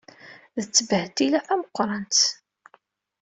[0.61, 2.17] D ttbehdila tameqrant!